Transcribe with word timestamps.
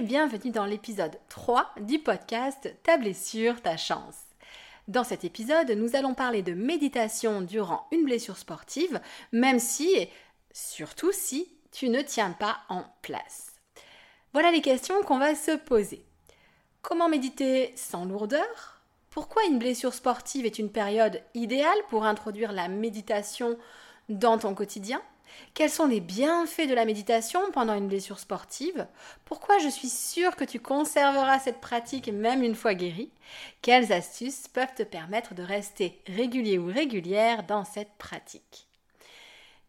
et 0.00 0.02
bienvenue 0.02 0.50
dans 0.50 0.64
l'épisode 0.64 1.18
3 1.28 1.74
du 1.82 1.98
podcast 1.98 2.74
Ta 2.82 2.96
blessure, 2.96 3.60
ta 3.60 3.76
chance. 3.76 4.16
Dans 4.88 5.04
cet 5.04 5.24
épisode, 5.24 5.70
nous 5.72 5.94
allons 5.94 6.14
parler 6.14 6.40
de 6.40 6.54
méditation 6.54 7.42
durant 7.42 7.86
une 7.92 8.04
blessure 8.04 8.38
sportive, 8.38 8.98
même 9.32 9.58
si, 9.58 10.08
surtout 10.52 11.12
si, 11.12 11.52
tu 11.70 11.90
ne 11.90 12.00
tiens 12.00 12.30
pas 12.30 12.60
en 12.70 12.84
place. 13.02 13.52
Voilà 14.32 14.50
les 14.50 14.62
questions 14.62 15.02
qu'on 15.02 15.18
va 15.18 15.34
se 15.34 15.56
poser. 15.56 16.02
Comment 16.80 17.10
méditer 17.10 17.74
sans 17.76 18.06
lourdeur? 18.06 18.80
Pourquoi 19.10 19.44
une 19.44 19.58
blessure 19.58 19.92
sportive 19.92 20.46
est 20.46 20.58
une 20.58 20.72
période 20.72 21.20
idéale 21.34 21.78
pour 21.90 22.06
introduire 22.06 22.52
la 22.52 22.68
méditation 22.68 23.58
dans 24.08 24.38
ton 24.38 24.54
quotidien? 24.54 25.02
Quels 25.54 25.70
sont 25.70 25.86
les 25.86 26.00
bienfaits 26.00 26.68
de 26.68 26.74
la 26.74 26.84
méditation 26.84 27.40
pendant 27.52 27.74
une 27.74 27.88
blessure 27.88 28.18
sportive? 28.18 28.86
Pourquoi 29.24 29.58
je 29.58 29.68
suis 29.68 29.88
sûre 29.88 30.36
que 30.36 30.44
tu 30.44 30.60
conserveras 30.60 31.38
cette 31.38 31.60
pratique 31.60 32.08
même 32.08 32.42
une 32.42 32.54
fois 32.54 32.74
guérie? 32.74 33.10
Quelles 33.62 33.92
astuces 33.92 34.48
peuvent 34.48 34.74
te 34.76 34.82
permettre 34.82 35.34
de 35.34 35.42
rester 35.42 36.00
régulier 36.06 36.58
ou 36.58 36.66
régulière 36.66 37.42
dans 37.44 37.64
cette 37.64 37.92
pratique? 37.98 38.66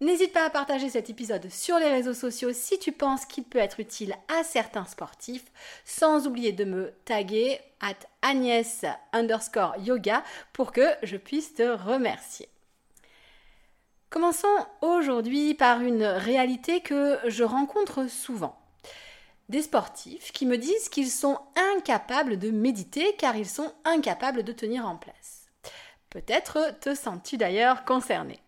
N'hésite 0.02 0.34
pas 0.34 0.48
à 0.48 0.50
partager 0.50 0.90
cet 0.90 1.12
épisode 1.12 1.48
sur 1.52 1.78
les 1.78 1.90
réseaux 1.90 2.16
sociaux 2.16 2.54
si 2.54 2.80
tu 2.80 2.92
penses 2.92 3.26
qu'il 3.26 3.44
peut 3.44 3.60
être 3.60 3.80
utile 3.80 4.16
à 4.30 4.44
certains 4.44 4.86
sportifs, 4.86 5.46
sans 5.86 6.26
oublier 6.26 6.54
de 6.54 6.64
me 6.64 6.92
taguer 7.06 7.60
at 7.82 7.94
Agnès 8.24 8.84
underscore 9.14 9.76
yoga 9.78 10.24
pour 10.54 10.72
que 10.72 10.88
je 11.04 11.18
puisse 11.18 11.54
te 11.54 11.64
remercier. 11.64 12.51
Commençons 14.12 14.48
aujourd'hui 14.82 15.54
par 15.54 15.80
une 15.80 16.04
réalité 16.04 16.82
que 16.82 17.18
je 17.28 17.46
rencontre 17.46 18.10
souvent. 18.10 18.60
Des 19.48 19.62
sportifs 19.62 20.34
qui 20.34 20.46
me 20.46 20.58
disent 20.58 20.90
qu'ils 20.90 21.10
sont 21.10 21.40
incapables 21.78 22.38
de 22.38 22.52
méditer 22.52 23.16
car 23.18 23.38
ils 23.38 23.48
sont 23.48 23.72
incapables 23.86 24.44
de 24.44 24.52
tenir 24.52 24.86
en 24.86 24.98
place. 24.98 25.48
Peut-être 26.10 26.78
te 26.82 26.94
sens-tu 26.94 27.38
d'ailleurs 27.38 27.86
concerné. 27.86 28.42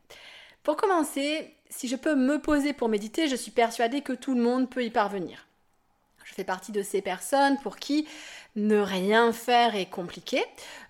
Pour 0.64 0.76
commencer, 0.76 1.56
si 1.70 1.88
je 1.88 1.96
peux 1.96 2.16
me 2.16 2.42
poser 2.42 2.74
pour 2.74 2.90
méditer, 2.90 3.30
je 3.30 3.38
suis 3.38 3.52
persuadée 3.52 4.02
que 4.02 4.12
tout 4.12 4.36
le 4.36 4.42
monde 4.42 4.70
peut 4.70 4.84
y 4.84 4.92
parvenir. 4.92 5.48
Je 6.24 6.34
fais 6.34 6.44
partie 6.44 6.72
de 6.72 6.82
ces 6.82 7.02
personnes 7.02 7.58
pour 7.64 7.78
qui 7.78 8.08
ne 8.56 8.78
rien 8.78 9.34
faire 9.34 9.76
est 9.76 9.88
compliqué. 9.88 10.44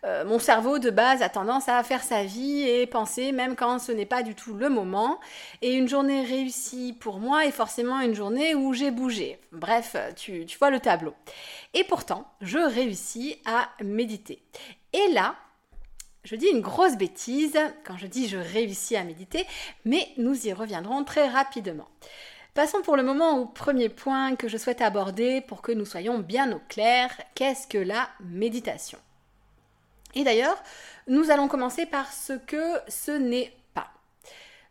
Euh, 0.04 0.26
mon 0.26 0.40
cerveau 0.40 0.80
de 0.80 0.90
base 0.90 1.22
a 1.22 1.30
tendance 1.30 1.70
à 1.70 1.82
faire 1.84 2.04
sa 2.04 2.24
vie 2.24 2.68
et 2.68 2.86
penser 2.88 3.32
même 3.32 3.56
quand 3.56 3.80
ce 3.80 3.92
n'est 3.92 4.06
pas 4.06 4.22
du 4.22 4.36
tout 4.36 4.54
le 4.54 4.70
moment. 4.70 5.20
Et 5.62 5.74
une 5.74 5.88
journée 5.88 6.24
réussie 6.24 6.94
pour 7.00 7.20
moi 7.20 7.46
est 7.46 7.52
forcément 7.52 8.02
une 8.02 8.16
journée 8.16 8.54
où 8.54 8.74
j'ai 8.74 8.92
bougé. 8.92 9.40
Bref, 9.52 9.96
tu, 10.16 10.46
tu 10.46 10.58
vois 10.58 10.72
le 10.72 10.80
tableau. 10.80 11.14
Et 11.74 11.84
pourtant, 11.84 12.28
je 12.42 12.60
réussis 12.60 13.38
à 13.46 13.70
méditer. 13.82 14.42
Et 14.92 15.12
là, 15.14 15.36
je 16.24 16.36
dis 16.36 16.48
une 16.48 16.62
grosse 16.62 16.98
bêtise 16.98 17.58
quand 17.84 17.98
je 17.98 18.08
dis 18.08 18.28
je 18.28 18.38
réussis 18.38 18.96
à 18.96 19.04
méditer, 19.04 19.46
mais 19.86 20.08
nous 20.18 20.48
y 20.48 20.54
reviendrons 20.54 21.04
très 21.04 21.28
rapidement. 21.28 21.88
Passons 22.53 22.84
pour 22.84 22.96
le 22.96 23.02
moment 23.02 23.40
au 23.40 23.46
premier 23.47 23.90
point 23.90 24.36
que 24.36 24.47
je 24.47 24.58
souhaite 24.58 24.81
aborder 24.81 25.41
pour 25.41 25.64
que 25.64 25.72
nous 25.72 25.86
soyons 25.86 26.19
bien 26.19 26.52
au 26.52 26.62
clair. 26.69 27.09
Qu'est-ce 27.34 27.66
que 27.66 27.80
la 27.80 28.08
méditation? 28.19 29.00
Et 30.14 30.24
d'ailleurs, 30.24 30.62
nous 31.08 31.31
allons 31.31 31.47
commencer 31.47 31.88
par 31.88 32.13
ce 32.13 32.34
que 32.34 32.80
ce 32.88 33.09
n'est 33.09 33.58
pas. 33.74 33.88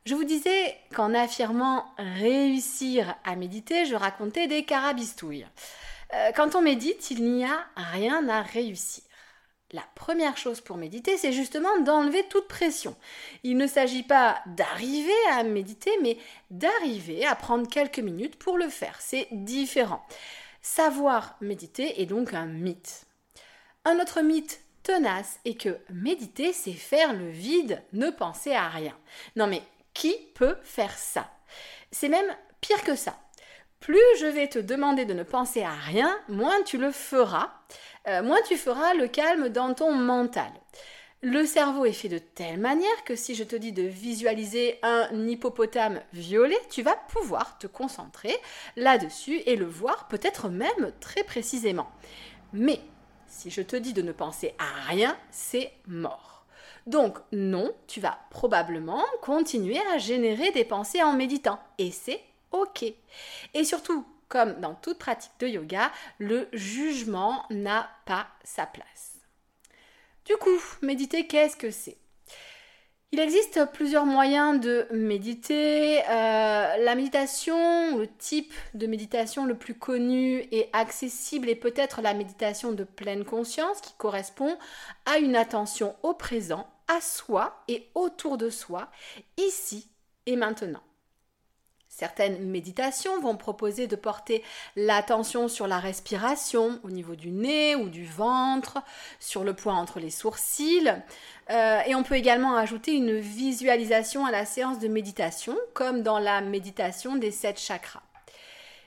Je 0.04 0.15
vous 0.15 0.22
disais 0.22 0.76
qu'en 0.94 1.12
affirmant 1.12 1.87
réussir 1.98 3.16
à 3.25 3.34
méditer, 3.34 3.84
je 3.84 3.97
racontais 3.97 4.47
des 4.47 4.65
carabistouilles. 4.65 5.48
Euh, 6.15 6.31
quand 6.37 6.54
on 6.54 6.62
médite, 6.62 7.10
il 7.10 7.25
n'y 7.25 7.44
a 7.44 7.66
rien 7.75 8.28
à 8.28 8.42
réussir. 8.42 9.03
La 9.72 9.84
première 9.94 10.37
chose 10.37 10.60
pour 10.60 10.77
méditer, 10.77 11.16
c'est 11.16 11.33
justement 11.33 11.81
d'enlever 11.81 12.25
toute 12.28 12.47
pression. 12.47 12.94
Il 13.43 13.56
ne 13.56 13.66
s'agit 13.66 14.03
pas 14.03 14.43
d'arriver 14.44 15.10
à 15.31 15.43
méditer, 15.44 15.91
mais 16.03 16.19
d'arriver 16.50 17.25
à 17.25 17.34
prendre 17.34 17.66
quelques 17.66 17.99
minutes 17.99 18.37
pour 18.37 18.59
le 18.59 18.69
faire. 18.69 18.99
C'est 19.00 19.28
différent. 19.31 20.05
Savoir 20.60 21.37
méditer 21.41 22.03
est 22.03 22.06
donc 22.06 22.34
un 22.34 22.47
mythe. 22.47 23.06
Un 23.87 23.99
autre 23.99 24.21
mythe 24.21 24.60
tenace 24.83 25.41
est 25.47 25.55
que 25.60 25.78
méditer, 25.91 26.53
c'est 26.53 26.72
faire 26.72 27.15
le 27.15 27.31
vide, 27.31 27.83
ne 27.94 28.10
penser 28.10 28.53
à 28.53 28.69
rien. 28.69 28.97
Non 29.37 29.47
mais 29.47 29.62
qui 29.94 30.15
peut 30.34 30.59
faire 30.62 30.97
ça? 30.97 31.31
C'est 31.91 32.09
même 32.09 32.37
pire 32.60 32.83
que 32.84 32.94
ça. 32.94 33.19
Plus 33.82 33.98
je 34.20 34.26
vais 34.26 34.47
te 34.47 34.60
demander 34.60 35.04
de 35.04 35.12
ne 35.12 35.25
penser 35.25 35.65
à 35.65 35.72
rien, 35.72 36.16
moins 36.28 36.62
tu 36.62 36.78
le 36.78 36.93
feras. 36.93 37.50
Euh, 38.06 38.22
moins 38.22 38.38
tu 38.47 38.56
feras 38.56 38.94
le 38.94 39.09
calme 39.09 39.48
dans 39.48 39.75
ton 39.75 39.91
mental. 39.91 40.53
Le 41.20 41.44
cerveau 41.44 41.84
est 41.84 41.92
fait 41.92 42.09
de 42.09 42.19
telle 42.19 42.60
manière 42.60 43.03
que 43.04 43.16
si 43.16 43.34
je 43.34 43.42
te 43.42 43.56
dis 43.56 43.72
de 43.72 43.82
visualiser 43.82 44.78
un 44.84 45.26
hippopotame 45.26 46.00
violet, 46.12 46.60
tu 46.71 46.82
vas 46.82 46.94
pouvoir 46.94 47.59
te 47.59 47.66
concentrer 47.66 48.37
là-dessus 48.76 49.41
et 49.47 49.56
le 49.56 49.66
voir 49.66 50.06
peut-être 50.06 50.48
même 50.48 50.92
très 51.00 51.25
précisément. 51.25 51.91
Mais 52.53 52.78
si 53.26 53.50
je 53.50 53.62
te 53.62 53.75
dis 53.75 53.94
de 53.94 54.03
ne 54.03 54.12
penser 54.12 54.54
à 54.60 54.91
rien, 54.91 55.16
c'est 55.32 55.72
mort. 55.88 56.47
Donc 56.87 57.19
non, 57.32 57.72
tu 57.88 57.98
vas 57.98 58.16
probablement 58.31 59.03
continuer 59.22 59.81
à 59.92 59.98
générer 59.98 60.53
des 60.53 60.65
pensées 60.65 61.03
en 61.03 61.15
méditant 61.15 61.59
et 61.78 61.91
c'est 61.91 62.21
OK. 62.53 62.85
Et 63.55 63.65
surtout, 63.65 64.07
comme 64.29 64.61
dans 64.61 64.75
toute 64.75 64.99
pratique 64.99 65.33
de 65.41 65.47
yoga, 65.47 65.91
le 66.19 66.49
jugement 66.53 67.45
n'a 67.51 67.91
pas 68.07 68.27
sa 68.45 68.67
place. 68.67 69.19
Du 70.25 70.35
coup, 70.37 70.63
méditer, 70.81 71.27
qu'est-ce 71.27 71.57
que 71.57 71.71
c'est? 71.71 71.99
Il 73.15 73.21
existe 73.21 73.67
plusieurs 73.75 74.07
moyens 74.07 74.59
de 74.59 74.87
méditer. 74.91 76.01
Euh, 76.09 76.77
la 76.79 76.95
méditation, 76.95 77.99
le 77.99 78.07
type 78.07 78.55
de 78.72 78.87
méditation 78.87 79.45
le 79.45 79.55
plus 79.55 79.75
connu 79.75 80.48
et 80.51 80.71
accessible 80.72 81.51
est 81.51 81.55
peut-être 81.55 82.01
la 82.01 82.15
méditation 82.15 82.72
de 82.72 82.84
pleine 82.84 83.27
conscience 83.27 83.83
qui 83.83 83.93
correspond 83.98 84.57
à 85.05 85.19
une 85.19 85.37
attention 85.37 85.95
au 86.03 86.15
présent, 86.15 86.66
à 86.89 87.03
soi 87.03 87.63
et 87.69 87.87
autour 87.95 88.39
de 88.39 88.48
soi, 88.48 88.91
ici 89.37 89.91
et 90.25 90.37
maintenant. 90.37 90.83
Certaines 91.94 92.39
méditations 92.47 93.21
vont 93.21 93.36
proposer 93.36 93.86
de 93.86 93.97
porter 93.97 94.42
l'attention 94.77 95.47
sur 95.47 95.66
la 95.66 95.78
respiration 95.78 96.80
au 96.84 96.91
niveau 96.91 97.16
du 97.16 97.30
nez 97.30 97.77
ou 97.77 97.91
du 97.91 98.06
ventre, 98.06 98.78
sur 99.21 99.44
le 99.44 99.53
point 99.53 99.77
entre 99.77 100.00
les 100.00 100.09
sourcils. 100.09 100.91
Euh, 101.50 101.80
et 101.86 101.94
on 101.94 102.03
peut 102.03 102.15
également 102.15 102.56
ajouter 102.56 102.92
une 102.92 103.18
visualisation 103.18 104.24
à 104.24 104.30
la 104.30 104.47
séance 104.47 104.78
de 104.78 104.89
méditation, 104.89 105.54
comme 105.74 106.03
dans 106.03 106.18
la 106.18 106.41
méditation 106.41 107.16
des 107.16 107.30
sept 107.30 107.60
chakras. 107.60 108.03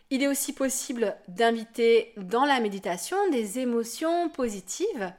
Il 0.09 0.23
est 0.23 0.27
aussi 0.27 0.51
possible 0.51 1.15
d'inviter 1.27 2.11
dans 2.17 2.43
la 2.43 2.59
méditation 2.59 3.17
des 3.29 3.59
émotions 3.59 4.29
positives. 4.29 5.13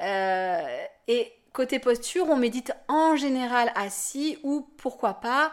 Euh, 0.00 0.84
et 1.06 1.32
côté 1.52 1.78
posture, 1.78 2.28
on 2.28 2.36
médite 2.36 2.72
en 2.88 3.14
général 3.14 3.70
assis 3.76 4.38
ou 4.42 4.68
pourquoi 4.76 5.14
pas 5.14 5.52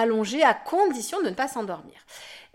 allongé 0.00 0.42
à 0.42 0.54
condition 0.54 1.20
de 1.22 1.30
ne 1.30 1.34
pas 1.34 1.48
s'endormir. 1.48 1.94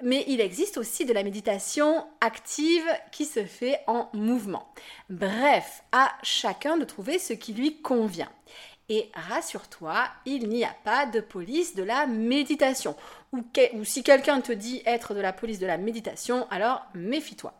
Mais 0.03 0.23
il 0.27 0.41
existe 0.41 0.77
aussi 0.77 1.05
de 1.05 1.13
la 1.13 1.23
méditation 1.23 2.07
active 2.21 2.85
qui 3.11 3.25
se 3.25 3.45
fait 3.45 3.79
en 3.87 4.09
mouvement. 4.13 4.73
Bref, 5.09 5.83
à 5.91 6.11
chacun 6.23 6.77
de 6.77 6.85
trouver 6.85 7.19
ce 7.19 7.33
qui 7.33 7.53
lui 7.53 7.81
convient. 7.81 8.31
Et 8.89 9.09
rassure-toi, 9.13 10.03
il 10.25 10.49
n'y 10.49 10.65
a 10.65 10.75
pas 10.83 11.05
de 11.05 11.21
police 11.21 11.75
de 11.75 11.83
la 11.83 12.07
méditation. 12.07 12.95
Ou, 13.31 13.43
si 13.85 14.03
quelqu'un 14.03 14.41
te 14.41 14.51
dit 14.51 14.81
être 14.85 15.13
de 15.13 15.21
la 15.21 15.31
police 15.31 15.59
de 15.59 15.67
la 15.67 15.77
méditation, 15.77 16.47
alors 16.49 16.85
méfie-toi. 16.93 17.53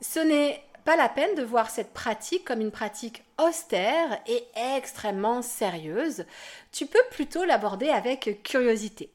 Ce 0.00 0.20
n'est 0.20 0.62
pas 0.84 0.96
la 0.96 1.08
peine 1.08 1.34
de 1.34 1.42
voir 1.42 1.70
cette 1.70 1.92
pratique 1.92 2.44
comme 2.44 2.60
une 2.60 2.70
pratique 2.70 3.22
austère 3.38 4.20
et 4.26 4.44
extrêmement 4.76 5.42
sérieuse. 5.42 6.24
Tu 6.72 6.86
peux 6.86 7.02
plutôt 7.10 7.44
l'aborder 7.44 7.88
avec 7.88 8.42
curiosité. 8.42 9.10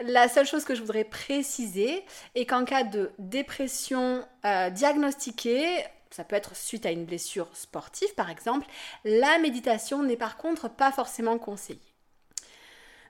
La 0.00 0.28
seule 0.28 0.46
chose 0.46 0.64
que 0.64 0.74
je 0.74 0.80
voudrais 0.80 1.04
préciser 1.04 2.04
est 2.34 2.46
qu'en 2.46 2.64
cas 2.64 2.82
de 2.82 3.12
dépression 3.18 4.26
euh, 4.44 4.70
diagnostiquée, 4.70 5.84
ça 6.10 6.24
peut 6.24 6.36
être 6.36 6.56
suite 6.56 6.86
à 6.86 6.90
une 6.90 7.04
blessure 7.04 7.54
sportive 7.56 8.14
par 8.14 8.30
exemple, 8.30 8.66
la 9.04 9.38
méditation 9.38 10.02
n'est 10.02 10.16
par 10.16 10.36
contre 10.36 10.68
pas 10.68 10.92
forcément 10.92 11.38
conseillée. 11.38 11.80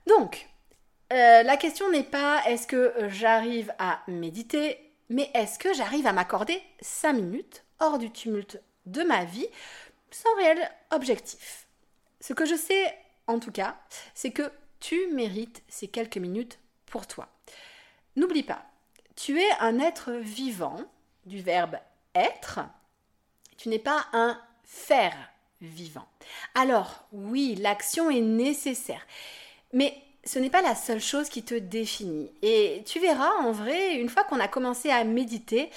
Donc, 0.07 0.49
euh, 1.13 1.43
la 1.43 1.57
question 1.57 1.91
n'est 1.91 2.03
pas 2.03 2.43
est-ce 2.47 2.67
que 2.67 2.93
j'arrive 3.09 3.73
à 3.79 4.01
méditer, 4.09 4.79
mais 5.09 5.31
est-ce 5.35 5.59
que 5.59 5.73
j'arrive 5.73 6.07
à 6.07 6.13
m'accorder 6.13 6.61
5 6.81 7.13
minutes 7.13 7.65
hors 7.83 7.99
du 7.99 8.11
tumulte 8.11 8.61
de 8.87 9.03
ma 9.03 9.25
vie 9.25 9.47
sans 10.11 10.35
réel 10.37 10.71
objectif. 10.91 11.67
Ce 12.21 12.33
que 12.33 12.47
je 12.47 12.55
sais 12.55 12.97
en 13.27 13.39
tout 13.39 13.53
cas, 13.53 13.77
c'est 14.15 14.31
que 14.31 14.51
tu 14.81 15.07
mérites 15.13 15.63
ces 15.69 15.89
quelques 15.89 16.17
minutes 16.17 16.59
pour 16.87 17.07
toi. 17.07 17.29
N'oublie 18.17 18.43
pas, 18.43 18.65
tu 19.17 19.41
es 19.41 19.51
un 19.61 19.79
être 19.79 20.13
vivant, 20.13 20.81
du 21.25 21.41
verbe 21.41 21.77
être, 22.15 22.61
tu 23.57 23.69
n'es 23.69 23.79
pas 23.79 24.07
un 24.13 24.41
faire 24.65 25.17
vivant. 25.61 26.07
Alors, 26.55 27.07
oui, 27.13 27.55
l'action 27.55 28.11
est 28.11 28.21
nécessaire, 28.21 29.07
mais 29.73 29.97
ce 30.25 30.39
n'est 30.39 30.51
pas 30.51 30.63
la 30.63 30.75
seule 30.75 31.01
chose 31.01 31.29
qui 31.29 31.43
te 31.43 31.55
définit. 31.55 32.31
Et 32.43 32.83
tu 32.87 33.01
verras, 33.01 33.31
en 33.41 33.53
vrai, 33.53 33.95
une 33.95 34.09
fois 34.09 34.25
qu'on 34.25 34.41
a 34.41 34.49
commencé 34.49 34.91
à 34.91 35.05
méditer, 35.05 35.71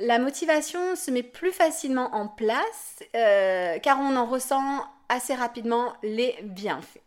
la 0.00 0.18
motivation 0.18 0.96
se 0.96 1.10
met 1.10 1.22
plus 1.22 1.52
facilement 1.52 2.14
en 2.14 2.26
place 2.26 3.02
euh, 3.14 3.78
car 3.78 4.00
on 4.00 4.16
en 4.16 4.26
ressent 4.26 4.84
assez 5.08 5.34
rapidement 5.34 5.92
les 6.02 6.36
bienfaits. 6.42 7.02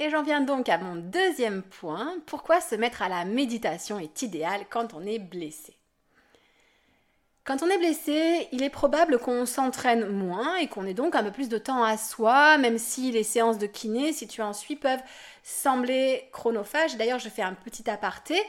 Et 0.00 0.10
j'en 0.10 0.22
viens 0.22 0.40
donc 0.40 0.68
à 0.68 0.78
mon 0.78 0.96
deuxième 0.96 1.62
point, 1.62 2.14
pourquoi 2.26 2.60
se 2.60 2.74
mettre 2.74 3.02
à 3.02 3.08
la 3.08 3.24
méditation 3.24 3.98
est 3.98 4.22
idéal 4.22 4.66
quand 4.68 4.92
on 4.94 5.06
est 5.06 5.20
blessé? 5.20 5.76
Quand 7.46 7.62
on 7.62 7.68
est 7.68 7.76
blessé, 7.76 8.48
il 8.52 8.62
est 8.62 8.70
probable 8.70 9.18
qu'on 9.18 9.44
s'entraîne 9.44 10.06
moins 10.06 10.56
et 10.56 10.66
qu'on 10.66 10.86
ait 10.86 10.94
donc 10.94 11.14
un 11.14 11.22
peu 11.22 11.30
plus 11.30 11.50
de 11.50 11.58
temps 11.58 11.84
à 11.84 11.98
soi, 11.98 12.56
même 12.56 12.78
si 12.78 13.10
les 13.10 13.22
séances 13.22 13.58
de 13.58 13.66
kiné, 13.66 14.14
si 14.14 14.26
tu 14.26 14.40
en 14.40 14.54
suis, 14.54 14.76
peuvent 14.76 15.02
sembler 15.42 16.26
chronophages. 16.32 16.96
D'ailleurs, 16.96 17.18
je 17.18 17.28
fais 17.28 17.42
un 17.42 17.52
petit 17.52 17.90
aparté. 17.90 18.42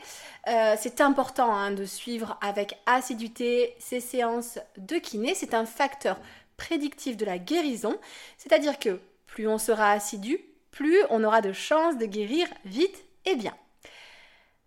Euh, 0.48 0.76
c'est 0.80 1.02
important 1.02 1.54
hein, 1.54 1.72
de 1.72 1.84
suivre 1.84 2.40
avec 2.42 2.78
assiduité 2.86 3.76
ces 3.80 4.00
séances 4.00 4.60
de 4.78 4.96
kiné. 4.96 5.36
C'est 5.36 5.54
un 5.54 5.66
facteur 5.66 6.18
prédictif 6.56 7.18
de 7.18 7.26
la 7.26 7.38
guérison, 7.38 7.98
c'est-à-dire 8.38 8.80
que 8.80 9.02
plus 9.28 9.46
on 9.50 9.58
sera 9.58 9.92
assidu, 9.92 10.40
plus 10.72 11.00
on 11.10 11.26
aura 11.26 11.42
de 11.42 11.52
chances 11.52 11.98
de 11.98 12.06
guérir 12.06 12.48
vite 12.64 13.04
et 13.26 13.36
bien. 13.36 13.54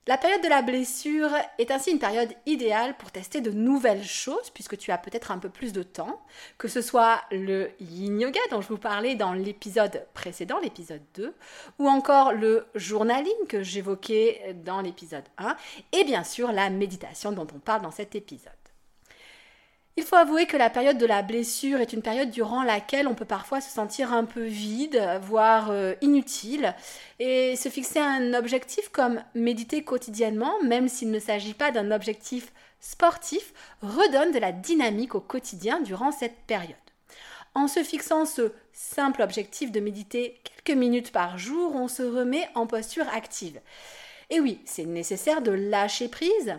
La 0.09 0.17
période 0.17 0.43
de 0.43 0.49
la 0.49 0.63
blessure 0.63 1.29
est 1.59 1.71
ainsi 1.71 1.91
une 1.91 1.99
période 1.99 2.33
idéale 2.47 2.97
pour 2.97 3.11
tester 3.11 3.43
de 3.43 3.51
nouvelles 3.51 4.07
choses 4.07 4.49
puisque 4.55 4.79
tu 4.79 4.91
as 4.91 4.97
peut-être 4.97 5.33
un 5.33 5.39
peu 5.39 5.51
plus 5.51 5.75
de 5.75 5.83
temps, 5.83 6.23
que 6.57 6.67
ce 6.67 6.81
soit 6.81 7.21
le 7.31 7.69
yin 7.79 8.19
yoga 8.19 8.41
dont 8.51 8.63
je 8.63 8.69
vous 8.69 8.79
parlais 8.79 9.17
dans 9.17 9.35
l'épisode 9.35 10.07
précédent, 10.15 10.61
l'épisode 10.61 11.03
2, 11.13 11.35
ou 11.79 11.91
encore 11.91 12.33
le 12.33 12.65
journaling 12.75 13.47
que 13.51 13.63
j'évoquais 13.63 14.57
dans 14.65 14.81
l'épisode 14.81 15.25
1, 15.37 15.55
et 15.93 16.05
bien 16.05 16.25
sûr 16.25 16.53
la 16.53 16.71
méditation 16.71 17.31
dont 17.31 17.47
on 17.55 17.59
parle 17.59 17.83
dans 17.83 17.91
cet 17.91 18.15
épisode. 18.15 18.58
Il 19.99 20.05
faut 20.05 20.15
avouer 20.15 20.47
que 20.47 20.57
la 20.57 20.71
période 20.71 20.97
de 20.97 21.07
la 21.07 21.23
blessure 21.23 21.81
est 21.81 21.93
une 21.93 22.03
période 22.03 22.31
durant 22.31 22.63
laquelle 22.63 23.09
on 23.09 23.17
peut 23.17 23.25
parfois 23.25 23.61
se 23.61 23.69
sentir 23.69 24.13
un 24.13 24.25
peu 24.25 24.45
vide, 24.45 25.03
voire 25.23 25.73
euh, 25.73 25.95
inutile, 26.03 26.73
et 27.19 27.57
se 27.57 27.69
fixer 27.69 27.99
un 27.99 28.33
objectif 28.35 28.91
comme 28.91 29.21
méditer 29.35 29.83
quotidiennement, 29.83 30.53
même 30.63 30.87
s'il 30.87 31.11
ne 31.11 31.19
s'agit 31.19 31.53
pas 31.53 31.73
d'un 31.73 31.91
objectif 31.91 32.53
sportif, 32.79 33.53
redonne 33.83 34.31
de 34.31 34.39
la 34.39 34.53
dynamique 34.53 35.17
au 35.17 35.21
quotidien 35.21 35.81
durant 35.81 36.13
cette 36.13 36.39
période. 36.47 36.77
En 37.57 37.67
se 37.67 37.83
fixant 37.83 38.25
ce 38.25 38.53
simple 38.73 39.21
objectif 39.21 39.73
de 39.73 39.81
méditer 39.81 40.41
quelques 40.45 40.79
minutes 40.79 41.11
par 41.11 41.39
jour, 41.39 41.75
on 41.75 41.89
se 41.89 42.05
remet 42.05 42.49
en 42.55 42.69
posture 42.69 43.09
active. 43.13 43.59
Et 44.31 44.39
oui, 44.39 44.61
c'est 44.65 44.85
nécessaire 44.85 45.43
de 45.43 45.51
lâcher 45.51 46.07
prise, 46.07 46.55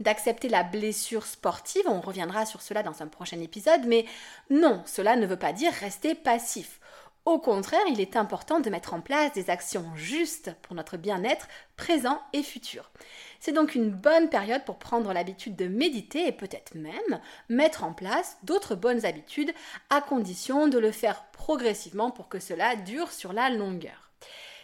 d'accepter 0.00 0.48
la 0.48 0.62
blessure 0.62 1.26
sportive, 1.26 1.84
on 1.86 2.00
reviendra 2.00 2.46
sur 2.46 2.62
cela 2.62 2.82
dans 2.82 3.02
un 3.02 3.06
prochain 3.06 3.40
épisode, 3.40 3.86
mais 3.86 4.04
non, 4.50 4.82
cela 4.86 5.16
ne 5.16 5.26
veut 5.26 5.38
pas 5.38 5.52
dire 5.52 5.72
rester 5.72 6.14
passif. 6.14 6.80
Au 7.26 7.40
contraire, 7.40 7.82
il 7.88 8.00
est 8.00 8.14
important 8.14 8.60
de 8.60 8.70
mettre 8.70 8.94
en 8.94 9.00
place 9.00 9.32
des 9.32 9.50
actions 9.50 9.84
justes 9.96 10.54
pour 10.62 10.76
notre 10.76 10.96
bien-être 10.96 11.48
présent 11.76 12.20
et 12.32 12.44
futur. 12.44 12.92
C'est 13.40 13.50
donc 13.50 13.74
une 13.74 13.90
bonne 13.90 14.28
période 14.28 14.64
pour 14.64 14.78
prendre 14.78 15.12
l'habitude 15.12 15.56
de 15.56 15.66
méditer 15.66 16.28
et 16.28 16.32
peut-être 16.32 16.76
même 16.76 17.20
mettre 17.48 17.82
en 17.82 17.92
place 17.92 18.36
d'autres 18.44 18.76
bonnes 18.76 19.04
habitudes 19.04 19.52
à 19.90 20.00
condition 20.00 20.68
de 20.68 20.78
le 20.78 20.92
faire 20.92 21.24
progressivement 21.32 22.12
pour 22.12 22.28
que 22.28 22.38
cela 22.38 22.76
dure 22.76 23.10
sur 23.10 23.32
la 23.32 23.50
longueur. 23.50 24.12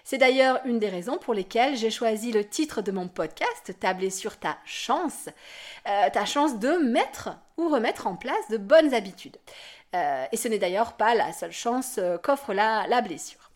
C'est 0.04 0.18
d'ailleurs 0.18 0.60
une 0.64 0.78
des 0.78 0.88
raisons 0.88 1.18
pour 1.18 1.32
lesquelles 1.32 1.76
j'ai 1.76 1.90
choisi 1.90 2.32
le 2.32 2.48
titre 2.48 2.82
de 2.82 2.90
mon 2.90 3.08
podcast, 3.08 3.72
Tabler 3.78 4.10
sur 4.10 4.36
ta 4.36 4.58
chance, 4.64 5.28
euh, 5.88 6.10
ta 6.10 6.24
chance 6.24 6.58
de 6.58 6.70
mettre 6.70 7.30
ou 7.56 7.68
remettre 7.68 8.06
en 8.06 8.16
place 8.16 8.48
de 8.50 8.56
bonnes 8.56 8.94
habitudes. 8.94 9.36
Euh, 9.94 10.24
et 10.32 10.36
ce 10.36 10.48
n'est 10.48 10.58
d'ailleurs 10.58 10.94
pas 10.94 11.14
la 11.14 11.32
seule 11.32 11.52
chance 11.52 11.96
euh, 11.98 12.18
qu'offre 12.18 12.52
la, 12.52 12.86
la 12.88 13.00
blessure. 13.00 13.50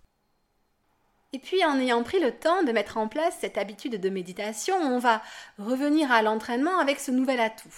Et 1.32 1.38
puis 1.38 1.64
en 1.64 1.78
ayant 1.80 2.02
pris 2.02 2.20
le 2.20 2.30
temps 2.30 2.62
de 2.62 2.72
mettre 2.72 2.96
en 2.96 3.08
place 3.08 3.36
cette 3.40 3.58
habitude 3.58 4.00
de 4.00 4.08
méditation, 4.08 4.76
on 4.76 4.98
va 4.98 5.22
revenir 5.58 6.12
à 6.12 6.22
l'entraînement 6.22 6.78
avec 6.78 7.00
ce 7.00 7.10
nouvel 7.10 7.40
atout. 7.40 7.74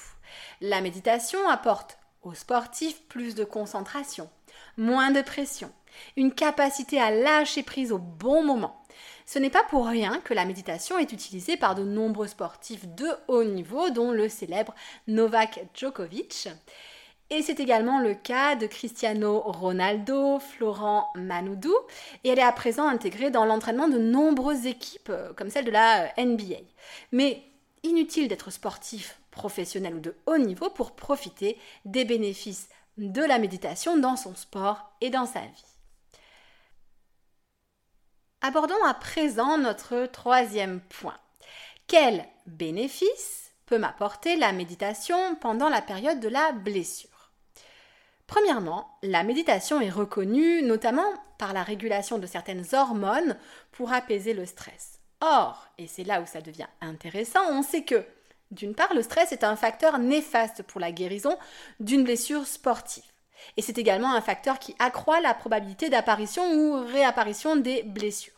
La 0.60 0.80
méditation 0.80 1.48
apporte 1.48 1.98
aux 2.22 2.34
sportifs 2.34 3.02
plus 3.08 3.34
de 3.34 3.44
concentration, 3.44 4.28
moins 4.76 5.10
de 5.10 5.22
pression, 5.22 5.72
une 6.16 6.32
capacité 6.32 7.00
à 7.00 7.10
lâcher 7.10 7.62
prise 7.62 7.92
au 7.92 7.98
bon 7.98 8.42
moment. 8.42 8.82
Ce 9.26 9.38
n'est 9.38 9.50
pas 9.50 9.64
pour 9.64 9.86
rien 9.86 10.20
que 10.24 10.32
la 10.32 10.46
méditation 10.46 10.98
est 10.98 11.12
utilisée 11.12 11.56
par 11.56 11.74
de 11.74 11.84
nombreux 11.84 12.28
sportifs 12.28 12.86
de 12.88 13.08
haut 13.28 13.44
niveau, 13.44 13.90
dont 13.90 14.10
le 14.10 14.28
célèbre 14.28 14.74
Novak 15.06 15.66
Djokovic. 15.74 16.48
Et 17.30 17.42
c'est 17.42 17.60
également 17.60 18.00
le 18.00 18.14
cas 18.14 18.56
de 18.56 18.66
Cristiano 18.66 19.40
Ronaldo, 19.40 20.38
Florent 20.38 21.10
Manoudou, 21.14 21.74
et 22.24 22.30
elle 22.30 22.38
est 22.38 22.42
à 22.42 22.52
présent 22.52 22.88
intégrée 22.88 23.30
dans 23.30 23.44
l'entraînement 23.44 23.88
de 23.88 23.98
nombreuses 23.98 24.64
équipes, 24.64 25.10
euh, 25.10 25.34
comme 25.34 25.50
celle 25.50 25.66
de 25.66 25.70
la 25.70 26.04
euh, 26.04 26.24
NBA. 26.24 26.56
Mais 27.12 27.42
inutile 27.82 28.28
d'être 28.28 28.50
sportif 28.50 29.20
professionnel 29.30 29.94
ou 29.94 30.00
de 30.00 30.16
haut 30.26 30.38
niveau 30.38 30.70
pour 30.70 30.92
profiter 30.92 31.58
des 31.84 32.06
bénéfices 32.06 32.70
de 32.96 33.22
la 33.22 33.38
méditation 33.38 33.98
dans 33.98 34.16
son 34.16 34.34
sport 34.34 34.90
et 35.02 35.10
dans 35.10 35.26
sa 35.26 35.40
vie. 35.40 35.64
Abordons 38.40 38.84
à 38.86 38.94
présent 38.94 39.58
notre 39.58 40.06
troisième 40.06 40.78
point. 40.78 41.18
Quel 41.88 42.24
bénéfice 42.46 43.50
peut 43.66 43.78
m'apporter 43.78 44.36
la 44.36 44.52
méditation 44.52 45.34
pendant 45.34 45.68
la 45.68 45.82
période 45.82 46.20
de 46.20 46.28
la 46.28 46.52
blessure? 46.52 47.32
Premièrement, 48.28 48.96
la 49.02 49.24
méditation 49.24 49.80
est 49.80 49.90
reconnue 49.90 50.62
notamment 50.62 51.12
par 51.38 51.52
la 51.52 51.64
régulation 51.64 52.18
de 52.18 52.28
certaines 52.28 52.64
hormones 52.74 53.36
pour 53.72 53.92
apaiser 53.92 54.34
le 54.34 54.46
stress. 54.46 55.00
Or, 55.20 55.66
et 55.76 55.88
c'est 55.88 56.04
là 56.04 56.20
où 56.20 56.26
ça 56.26 56.40
devient 56.40 56.68
intéressant, 56.80 57.40
on 57.50 57.64
sait 57.64 57.82
que, 57.82 58.06
d'une 58.52 58.76
part, 58.76 58.94
le 58.94 59.02
stress 59.02 59.32
est 59.32 59.42
un 59.42 59.56
facteur 59.56 59.98
néfaste 59.98 60.62
pour 60.62 60.80
la 60.80 60.92
guérison 60.92 61.36
d'une 61.80 62.04
blessure 62.04 62.46
sportive. 62.46 63.02
Et 63.56 63.62
c'est 63.62 63.78
également 63.78 64.14
un 64.14 64.20
facteur 64.20 64.58
qui 64.58 64.74
accroît 64.78 65.20
la 65.20 65.34
probabilité 65.34 65.88
d'apparition 65.88 66.52
ou 66.54 66.84
réapparition 66.84 67.56
des 67.56 67.82
blessures. 67.82 68.32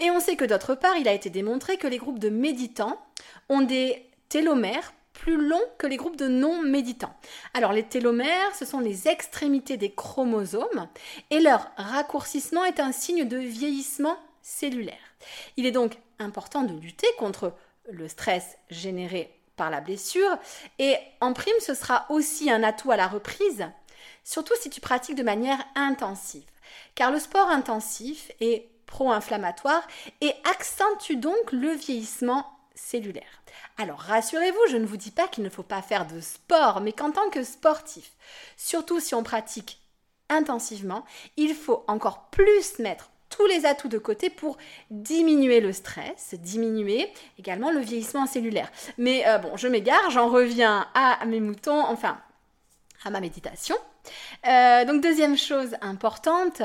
Et 0.00 0.10
on 0.10 0.20
sait 0.20 0.36
que 0.36 0.44
d'autre 0.44 0.74
part, 0.74 0.96
il 0.96 1.08
a 1.08 1.12
été 1.12 1.30
démontré 1.30 1.76
que 1.76 1.88
les 1.88 1.98
groupes 1.98 2.18
de 2.18 2.30
méditants 2.30 3.00
ont 3.48 3.62
des 3.62 4.08
télomères 4.28 4.92
plus 5.12 5.36
longs 5.36 5.64
que 5.78 5.88
les 5.88 5.96
groupes 5.96 6.16
de 6.16 6.28
non-méditants. 6.28 7.14
Alors 7.52 7.72
les 7.72 7.82
télomères, 7.82 8.54
ce 8.54 8.64
sont 8.64 8.78
les 8.78 9.08
extrémités 9.08 9.76
des 9.76 9.92
chromosomes 9.92 10.88
et 11.30 11.40
leur 11.40 11.70
raccourcissement 11.76 12.64
est 12.64 12.78
un 12.78 12.92
signe 12.92 13.26
de 13.26 13.36
vieillissement 13.36 14.16
cellulaire. 14.42 14.94
Il 15.56 15.66
est 15.66 15.72
donc 15.72 15.98
important 16.20 16.62
de 16.62 16.78
lutter 16.78 17.08
contre 17.18 17.52
le 17.90 18.06
stress 18.06 18.58
généré 18.70 19.34
par 19.56 19.70
la 19.70 19.80
blessure. 19.80 20.38
Et 20.78 20.96
en 21.20 21.32
prime, 21.32 21.52
ce 21.60 21.74
sera 21.74 22.06
aussi 22.08 22.50
un 22.50 22.62
atout 22.62 22.92
à 22.92 22.96
la 22.96 23.08
reprise, 23.08 23.66
surtout 24.24 24.54
si 24.60 24.70
tu 24.70 24.80
pratiques 24.80 25.16
de 25.16 25.22
manière 25.22 25.64
intensive. 25.74 26.44
Car 26.94 27.10
le 27.10 27.18
sport 27.18 27.48
intensif 27.48 28.30
est 28.40 28.68
pro-inflammatoire 28.86 29.86
et 30.20 30.32
accentue 30.50 31.16
donc 31.16 31.52
le 31.52 31.70
vieillissement 31.70 32.46
cellulaire. 32.74 33.42
Alors 33.76 33.98
rassurez-vous, 33.98 34.70
je 34.70 34.76
ne 34.76 34.86
vous 34.86 34.96
dis 34.96 35.10
pas 35.10 35.28
qu'il 35.28 35.44
ne 35.44 35.48
faut 35.48 35.62
pas 35.62 35.82
faire 35.82 36.06
de 36.06 36.20
sport, 36.20 36.80
mais 36.80 36.92
qu'en 36.92 37.10
tant 37.10 37.28
que 37.30 37.44
sportif, 37.44 38.12
surtout 38.56 39.00
si 39.00 39.14
on 39.14 39.22
pratique 39.22 39.80
intensivement, 40.28 41.04
il 41.36 41.54
faut 41.54 41.84
encore 41.86 42.28
plus 42.30 42.78
mettre 42.78 43.10
tous 43.30 43.46
les 43.46 43.66
atouts 43.66 43.88
de 43.88 43.98
côté 43.98 44.30
pour 44.30 44.56
diminuer 44.90 45.60
le 45.60 45.72
stress, 45.72 46.34
diminuer 46.34 47.12
également 47.38 47.70
le 47.70 47.80
vieillissement 47.80 48.26
cellulaire. 48.26 48.70
Mais 48.96 49.26
euh, 49.26 49.38
bon, 49.38 49.56
je 49.56 49.68
m'égare, 49.68 50.10
j'en 50.10 50.28
reviens 50.28 50.88
à 50.94 51.24
mes 51.26 51.40
moutons, 51.40 51.84
enfin 51.84 52.18
à 53.04 53.10
ma 53.10 53.20
méditation. 53.20 53.76
Euh, 54.46 54.84
donc 54.84 55.02
deuxième 55.02 55.36
chose 55.36 55.76
importante, 55.80 56.62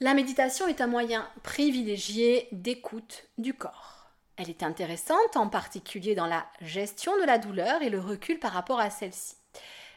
la 0.00 0.14
méditation 0.14 0.66
est 0.66 0.80
un 0.80 0.86
moyen 0.86 1.28
privilégié 1.42 2.48
d'écoute 2.52 3.24
du 3.38 3.54
corps. 3.54 4.10
Elle 4.36 4.50
est 4.50 4.62
intéressante 4.62 5.36
en 5.36 5.48
particulier 5.48 6.14
dans 6.14 6.26
la 6.26 6.46
gestion 6.60 7.16
de 7.18 7.24
la 7.24 7.38
douleur 7.38 7.82
et 7.82 7.90
le 7.90 8.00
recul 8.00 8.38
par 8.38 8.52
rapport 8.52 8.80
à 8.80 8.90
celle-ci. 8.90 9.36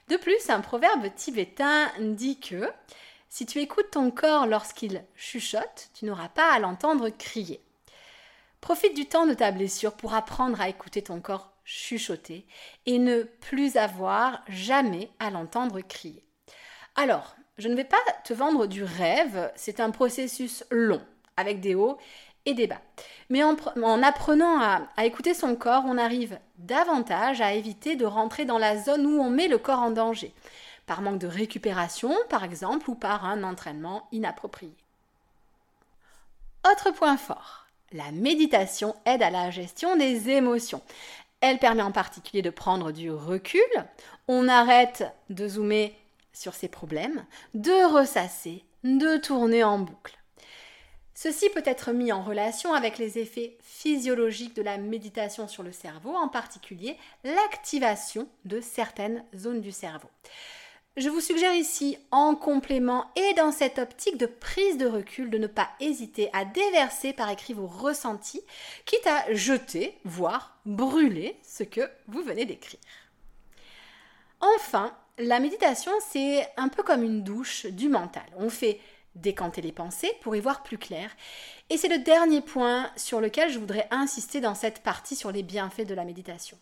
De 0.07 0.17
plus, 0.17 0.49
un 0.49 0.61
proverbe 0.61 1.07
tibétain 1.15 1.91
dit 1.99 2.39
que 2.39 2.69
si 3.29 3.45
tu 3.45 3.59
écoutes 3.59 3.91
ton 3.91 4.11
corps 4.11 4.45
lorsqu'il 4.45 5.03
chuchote, 5.15 5.89
tu 5.93 6.05
n'auras 6.05 6.29
pas 6.29 6.53
à 6.53 6.59
l'entendre 6.59 7.09
crier. 7.09 7.64
Profite 8.65 8.95
du 8.95 9.05
temps 9.05 9.27
de 9.27 9.35
ta 9.35 9.51
blessure 9.51 9.93
pour 9.93 10.15
apprendre 10.15 10.59
à 10.59 10.67
écouter 10.67 11.03
ton 11.03 11.21
corps 11.21 11.51
chuchoter 11.65 12.47
et 12.87 12.97
ne 12.97 13.21
plus 13.21 13.77
avoir 13.77 14.41
jamais 14.47 15.11
à 15.19 15.29
l'entendre 15.29 15.81
crier. 15.81 16.23
Alors, 16.95 17.35
je 17.59 17.67
ne 17.67 17.75
vais 17.75 17.83
pas 17.83 18.01
te 18.23 18.33
vendre 18.33 18.65
du 18.65 18.83
rêve, 18.83 19.51
c'est 19.55 19.79
un 19.79 19.91
processus 19.91 20.63
long, 20.71 21.03
avec 21.37 21.59
des 21.59 21.75
hauts 21.75 21.99
et 22.47 22.55
des 22.55 22.65
bas. 22.65 22.81
Mais 23.29 23.43
en, 23.43 23.55
apprenant 24.01 24.59
à, 24.59 25.05
écouter 25.05 25.35
son 25.35 25.55
corps, 25.55 25.83
on 25.85 25.99
arrive 25.99 26.39
davantage 26.57 27.41
à 27.41 27.53
éviter 27.53 27.95
de 27.95 28.07
rentrer 28.07 28.45
dans 28.45 28.57
la 28.57 28.77
zone 28.77 29.05
où 29.05 29.21
on 29.21 29.29
met 29.29 29.47
le 29.47 29.59
corps 29.59 29.83
en 29.83 29.91
danger, 29.91 30.33
par 30.87 31.03
manque 31.03 31.19
de 31.19 31.27
récupération 31.27 32.15
par 32.29 32.43
exemple, 32.43 32.89
ou 32.89 32.95
par 32.95 33.25
un 33.25 33.43
entraînement 33.43 34.07
inapproprié. 34.11 34.73
Autre 36.67 36.89
point 36.89 37.15
fort, 37.15 37.64
la 37.91 38.11
méditation 38.11 38.95
aide 39.05 39.23
à 39.23 39.29
la 39.29 39.51
gestion 39.51 39.95
des 39.95 40.29
émotions. 40.29 40.81
Elle 41.41 41.59
permet 41.59 41.81
en 41.81 41.91
particulier 41.91 42.41
de 42.41 42.49
prendre 42.49 42.91
du 42.91 43.11
recul, 43.11 43.61
on 44.27 44.47
arrête 44.47 45.03
de 45.29 45.47
zoomer 45.47 45.95
sur 46.33 46.53
ses 46.53 46.67
problèmes, 46.67 47.25
de 47.53 47.93
ressasser, 47.93 48.63
de 48.83 49.17
tourner 49.17 49.63
en 49.63 49.79
boucle. 49.79 50.17
Ceci 51.13 51.49
peut 51.49 51.63
être 51.65 51.93
mis 51.93 52.11
en 52.11 52.21
relation 52.21 52.73
avec 52.73 52.97
les 52.97 53.19
effets 53.19 53.57
physiologiques 53.63 54.55
de 54.55 54.61
la 54.61 54.77
méditation 54.77 55.47
sur 55.47 55.63
le 55.63 55.71
cerveau, 55.71 56.13
en 56.13 56.27
particulier 56.27 56.97
l'activation 57.23 58.27
de 58.43 58.59
certaines 58.59 59.23
zones 59.33 59.61
du 59.61 59.71
cerveau. 59.71 60.09
Je 60.97 61.09
vous 61.09 61.19
suggère 61.19 61.53
ici, 61.53 61.97
en 62.11 62.35
complément 62.35 63.11
et 63.17 63.33
dans 63.33 63.51
cette 63.51 63.79
optique 63.79 64.17
de 64.17 64.27
prise 64.27 64.77
de 64.77 64.87
recul, 64.87 65.29
de 65.29 65.37
ne 65.37 65.47
pas 65.47 65.67
hésiter 65.81 66.29
à 66.31 66.45
déverser 66.45 67.11
par 67.11 67.29
écrit 67.29 67.51
vos 67.51 67.67
ressentis, 67.67 68.41
quitte 68.85 69.05
à 69.05 69.33
jeter, 69.33 69.97
voire 70.05 70.57
brûler 70.65 71.37
ce 71.43 71.63
que 71.63 71.81
vous 72.07 72.23
venez 72.23 72.45
d'écrire. 72.45 72.79
Enfin, 74.39 74.95
la 75.17 75.41
méditation, 75.41 75.91
c'est 76.07 76.47
un 76.55 76.69
peu 76.69 76.81
comme 76.81 77.03
une 77.03 77.23
douche 77.23 77.65
du 77.65 77.89
mental. 77.89 78.23
On 78.37 78.49
fait 78.49 78.79
décanter 79.15 79.61
les 79.61 79.73
pensées 79.73 80.13
pour 80.21 80.37
y 80.37 80.39
voir 80.39 80.63
plus 80.63 80.77
clair. 80.77 81.09
Et 81.69 81.77
c'est 81.77 81.89
le 81.89 81.99
dernier 81.99 82.39
point 82.39 82.89
sur 82.95 83.19
lequel 83.19 83.51
je 83.51 83.59
voudrais 83.59 83.89
insister 83.91 84.39
dans 84.39 84.55
cette 84.55 84.81
partie 84.81 85.17
sur 85.17 85.33
les 85.33 85.43
bienfaits 85.43 85.87
de 85.87 85.93
la 85.93 86.05
méditation. 86.05 86.57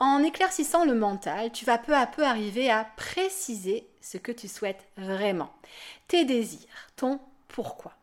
En 0.00 0.22
éclaircissant 0.22 0.84
le 0.84 0.94
mental, 0.94 1.50
tu 1.50 1.64
vas 1.64 1.76
peu 1.76 1.94
à 1.94 2.06
peu 2.06 2.24
arriver 2.24 2.70
à 2.70 2.84
préciser 2.96 3.88
ce 4.00 4.16
que 4.16 4.30
tu 4.30 4.46
souhaites 4.46 4.86
vraiment, 4.96 5.52
tes 6.06 6.24
désirs, 6.24 6.68
ton 6.94 7.18
pourquoi. 7.48 7.94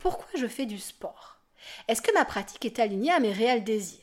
Pourquoi 0.00 0.26
je 0.36 0.48
fais 0.48 0.66
du 0.66 0.80
sport? 0.80 1.38
Est-ce 1.86 2.02
que 2.02 2.12
ma 2.12 2.24
pratique 2.24 2.64
est 2.64 2.80
alignée 2.80 3.12
à 3.12 3.20
mes 3.20 3.32
réels 3.32 3.62
désirs? 3.62 4.00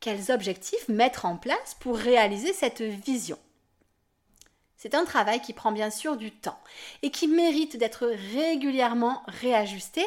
Quels 0.00 0.32
objectifs 0.32 0.88
mettre 0.88 1.24
en 1.24 1.36
place 1.36 1.76
pour 1.78 1.96
réaliser 1.96 2.52
cette 2.52 2.82
vision? 2.82 3.38
C'est 4.76 4.96
un 4.96 5.04
travail 5.04 5.40
qui 5.40 5.52
prend 5.52 5.70
bien 5.70 5.90
sûr 5.90 6.16
du 6.16 6.32
temps 6.32 6.58
et 7.02 7.12
qui 7.12 7.28
mérite 7.28 7.76
d'être 7.76 8.08
régulièrement 8.34 9.22
réajusté. 9.28 10.04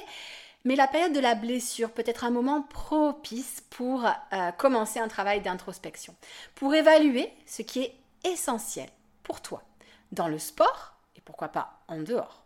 Mais 0.66 0.76
la 0.76 0.88
période 0.88 1.14
de 1.14 1.20
la 1.20 1.36
blessure 1.36 1.92
peut 1.92 2.04
être 2.06 2.24
un 2.24 2.32
moment 2.32 2.64
propice 2.64 3.64
pour 3.70 4.06
euh, 4.06 4.52
commencer 4.52 5.00
un 5.00 5.08
travail 5.08 5.42
d'introspection, 5.42 6.16
pour 6.56 6.74
évaluer 6.74 7.32
ce 7.46 7.62
qui 7.62 7.84
est 7.84 7.96
essentiel 8.24 8.90
pour 9.24 9.42
toi 9.42 9.64
dans 10.12 10.28
le 10.28 10.40
sport 10.40 10.96
et 11.16 11.22
pourquoi 11.22 11.50
pas 11.50 11.80
en 11.88 12.00
dehors. 12.00 12.44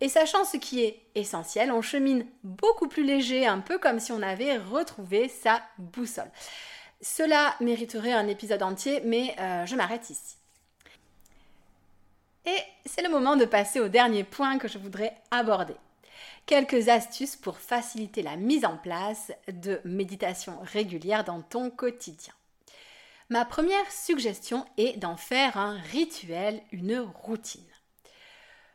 Et 0.00 0.08
sachant 0.08 0.44
ce 0.44 0.56
qui 0.56 0.82
est 0.82 1.00
essentiel, 1.14 1.70
on 1.70 1.82
chemine 1.82 2.26
beaucoup 2.42 2.88
plus 2.88 3.04
léger, 3.04 3.46
un 3.46 3.60
peu 3.60 3.78
comme 3.78 4.00
si 4.00 4.12
on 4.12 4.22
avait 4.22 4.56
retrouvé 4.56 5.28
sa 5.28 5.62
boussole. 5.78 6.30
Cela 7.00 7.54
mériterait 7.60 8.12
un 8.12 8.26
épisode 8.26 8.62
entier, 8.62 9.02
mais 9.04 9.36
euh, 9.38 9.66
je 9.66 9.76
m'arrête 9.76 10.08
ici. 10.08 10.36
Et 12.46 12.58
c'est 12.86 13.02
le 13.02 13.10
moment 13.10 13.36
de 13.36 13.44
passer 13.44 13.80
au 13.80 13.88
dernier 13.88 14.24
point 14.24 14.58
que 14.58 14.68
je 14.68 14.78
voudrais 14.78 15.14
aborder. 15.30 15.76
Quelques 16.46 16.90
astuces 16.90 17.36
pour 17.36 17.56
faciliter 17.56 18.20
la 18.20 18.36
mise 18.36 18.66
en 18.66 18.76
place 18.76 19.32
de 19.48 19.80
méditation 19.84 20.58
régulière 20.60 21.24
dans 21.24 21.40
ton 21.40 21.70
quotidien. 21.70 22.34
Ma 23.30 23.46
première 23.46 23.90
suggestion 23.90 24.66
est 24.76 24.98
d'en 24.98 25.16
faire 25.16 25.56
un 25.56 25.78
rituel, 25.90 26.60
une 26.70 26.98
routine. 26.98 27.62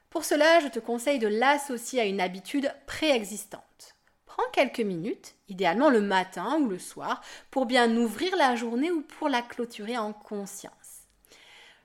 Pour 0.10 0.26
cela, 0.26 0.60
je 0.62 0.68
te 0.68 0.80
conseille 0.80 1.20
de 1.20 1.28
l'associer 1.28 2.02
à 2.02 2.06
une 2.06 2.22
habitude 2.22 2.74
préexistante. 2.88 3.96
Prends 4.26 4.50
quelques 4.52 4.80
minutes, 4.80 5.36
idéalement 5.48 5.92
le 5.92 6.02
matin 6.02 6.58
ou 6.60 6.70
le 6.70 6.80
soir, 6.80 7.22
pour 7.52 7.68
bien 7.68 7.96
ouvrir 7.96 8.36
la 8.36 8.56
journée 8.56 8.90
ou 8.90 9.02
pour 9.04 9.30
la 9.30 9.44
clôturer 9.44 10.00
en 10.00 10.12
conscience. 10.12 10.74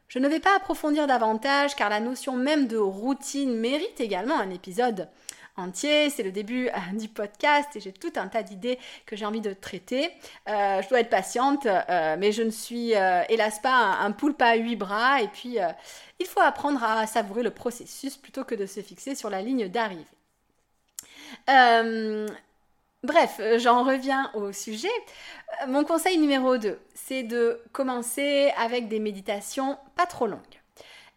Je 0.09 0.19
ne 0.19 0.29
vais 0.29 0.41
pas 0.41 0.57
approfondir 0.57 1.07
davantage 1.07 1.75
car 1.75 1.91
la 1.91 2.01
notion 2.01 2.37
même 2.37 2.69
de 2.69 2.79
routine 2.79 3.55
mérite 3.55 4.01
également 4.01 4.39
un 4.39 4.49
épisode 4.49 5.09
entier. 5.57 6.11
C'est 6.11 6.23
le 6.23 6.33
début 6.33 6.69
euh, 6.69 6.99
du 6.99 7.09
podcast 7.09 7.75
et 7.77 7.81
j'ai 7.81 7.93
tout 7.93 8.13
un 8.17 8.29
tas 8.29 8.43
d'idées 8.43 8.79
que 9.07 9.17
j'ai 9.17 9.25
envie 9.25 9.41
de 9.41 9.53
traiter. 9.53 10.11
Euh, 10.49 10.83
je 10.83 10.89
dois 10.89 11.01
être 11.01 11.11
patiente, 11.11 11.67
euh, 11.67 12.17
mais 12.19 12.33
je 12.33 12.43
ne 12.43 12.51
suis 12.51 12.93
hélas 12.93 13.61
pas 13.61 13.97
un, 14.01 14.13
poulpe 14.13 14.43
à 14.43 14.55
huit 14.57 14.77
bras 14.77 15.21
et 15.23 15.29
puis 15.29 15.59
il 16.19 16.27
faut 16.27 16.41
apprendre 16.41 16.83
à 16.83 17.07
savourer 17.07 17.43
le 17.43 17.51
processus 17.51 18.17
plutôt 18.17 18.45
que 18.45 18.55
de 18.55 18.67
se 18.67 18.81
fixer 18.81 19.15
sur 19.15 19.31
la 19.31 19.43
ligne 19.43 19.69
d'arrivée. 19.69 20.05
Bref, 23.03 23.39
j'en 23.59 23.85
reviens 23.85 24.31
au 24.33 24.53
sujet. 24.53 24.89
Mon 25.69 25.85
conseil 25.85 26.17
numéro 26.17 26.57
2, 26.57 26.79
c'est 26.95 27.23
de 27.23 27.61
commencer 27.73 28.51
avec 28.57 28.89
des 28.89 28.99
méditations 28.99 29.77
pas 29.95 30.07
trop 30.07 30.27
longues. 30.27 30.41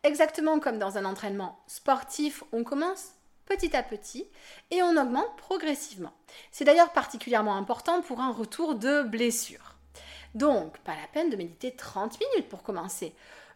Exactement 0.03 0.60
comme 0.60 0.79
dans 0.79 0.98
un 0.98 1.06
entraînement 1.06 1.60
sportif, 1.67 2.44
on 2.51 2.63
commence 2.63 3.17
petit 3.48 3.75
à 3.75 3.84
petit 3.84 4.27
et 4.72 4.84
on 4.84 4.98
augmente 4.98 5.36
progressivement. 5.38 6.13
C'est 6.51 6.66
d'ailleurs 6.66 6.92
particulièrement 6.92 7.56
important 7.56 8.01
pour 8.01 8.20
un 8.20 8.32
retour 8.32 8.75
de 8.75 9.04
blessure. 9.04 9.75
Donc, 10.36 10.77
pas 10.80 10.96
la 10.96 11.08
peine 11.12 11.30
de 11.30 11.36
méditer 11.36 11.72
30 11.72 12.20
minutes 12.20 12.50
pour 12.50 12.63
commencer. 12.63 13.13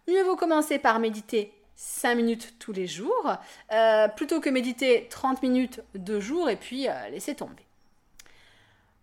Mieux 0.08 0.24
vaut 0.24 0.36
commencer 0.36 0.80
par 0.80 1.00
méditer 1.00 1.54
5 1.76 2.16
minutes 2.16 2.56
tous 2.60 2.72
les 2.72 2.88
jours, 2.88 3.36
euh, 3.72 4.08
plutôt 4.08 4.40
que 4.40 4.50
méditer 4.50 5.08
30 5.10 5.42
minutes 5.44 5.82
deux 5.96 6.20
jours 6.20 6.50
et 6.50 6.56
puis 6.56 6.88
laisser 7.12 7.36
tomber. 7.36 7.66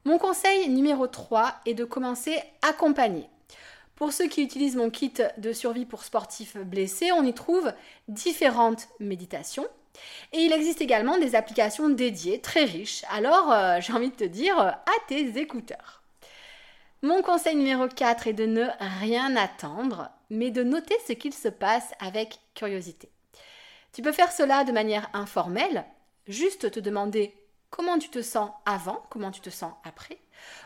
Mon 0.05 0.19
conseil 0.19 0.69
numéro 0.69 1.07
3 1.07 1.55
est 1.67 1.75
de 1.75 1.85
commencer 1.85 2.41
accompagné. 2.63 3.29
Pour 3.95 4.13
ceux 4.13 4.29
qui 4.29 4.43
utilisent 4.43 4.77
mon 4.77 4.91
kit 4.91 5.13
de 5.39 5.53
survie 5.53 5.85
pour 5.85 6.05
sportifs 6.05 6.57
blessés, 6.57 7.11
on 7.11 7.25
y 7.25 7.35
trouve 7.35 7.73
différentes 8.07 8.89
méditations. 9.01 9.67
Et 10.33 10.39
il 10.41 10.53
existe 10.53 10.81
également 10.81 11.19
des 11.19 11.35
applications 11.35 11.89
dédiées 11.89 12.41
très 12.41 12.65
riches. 12.65 13.05
Alors, 13.11 13.53
euh, 13.53 13.81
j'ai 13.81 13.93
envie 13.93 14.11
de 14.11 14.17
te 14.17 14.25
dire 14.25 14.59
à 14.59 14.77
tes 15.09 15.39
écouteurs. 15.39 16.03
Mon 17.03 17.23
conseil 17.23 17.55
numéro 17.55 17.87
4 17.87 18.27
est 18.27 18.33
de 18.33 18.47
ne 18.47 18.67
rien 19.01 19.37
attendre, 19.37 20.11
mais 20.31 20.51
de 20.51 20.65
noter 20.65 20.97
ce 21.07 21.13
qu'il 21.13 21.33
se 21.33 21.49
passe 21.49 21.93
avec 22.01 22.41
curiosité. 22.55 23.09
Tu 23.93 24.03
peux 24.03 24.13
faire 24.13 24.33
cela 24.33 24.65
de 24.65 24.73
manière 24.73 25.09
informelle, 25.13 25.85
juste 26.27 26.73
te 26.73 26.81
demander 26.81 27.35
comment 27.71 27.99
tu 27.99 28.09
te 28.09 28.21
sens 28.21 28.51
avant, 28.67 29.03
comment 29.11 29.31
tu 29.31 29.41
te 29.41 29.51
sens 29.51 29.73
après, 29.85 30.19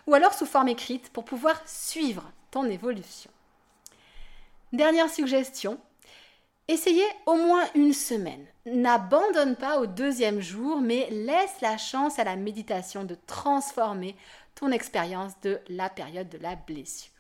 ou 0.07 0.15
alors 0.15 0.35
sous 0.35 0.47
forme 0.47 0.69
écrite 0.69 1.11
pour 1.11 1.25
pouvoir 1.25 1.61
suivre 1.67 2.31
ton 2.51 2.65
évolution. 2.65 3.31
Dernière 4.73 5.11
suggestion, 5.11 5.79
essayez 6.69 7.07
au 7.27 7.35
moins 7.35 7.69
une 7.75 7.93
semaine. 7.93 8.47
N'abandonne 8.67 9.57
pas 9.57 9.81
au 9.81 9.87
deuxième 9.87 10.41
jour, 10.41 10.81
mais 10.81 11.09
laisse 11.11 11.61
la 11.61 11.77
chance 11.77 12.19
à 12.19 12.25
la 12.25 12.37
méditation 12.37 13.05
de 13.05 13.17
transformer 13.27 14.17
ton 14.55 14.71
expérience 14.71 15.33
de 15.41 15.61
la 15.69 15.89
période 15.89 16.29
de 16.29 16.39
la 16.39 16.57
blessure. 16.57 17.11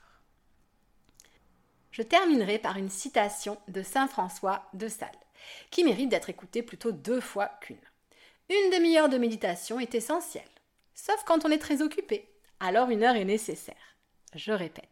Je 1.91 2.03
terminerai 2.03 2.59
par 2.59 2.77
une 2.77 2.89
citation 2.89 3.59
de 3.69 3.83
Saint 3.83 4.09
François 4.09 4.65
de 4.73 4.89
Sales, 4.89 5.11
qui 5.71 5.85
mérite 5.85 6.09
d'être 6.09 6.31
écoutée 6.31 6.63
plutôt 6.63 6.93
deux 6.93 7.21
fois 7.21 7.51
qu'une. 7.61 7.77
Une 8.49 8.71
demi-heure 8.71 9.09
de 9.09 9.19
méditation 9.19 9.79
est 9.79 9.95
essentielle, 9.95 10.43
sauf 10.95 11.23
quand 11.25 11.45
on 11.45 11.51
est 11.51 11.59
très 11.59 11.83
occupé. 11.83 12.29
Alors 12.61 12.91
une 12.91 13.03
heure 13.03 13.17
est 13.17 13.25
nécessaire. 13.25 13.75
Je 14.35 14.53
répète, 14.53 14.89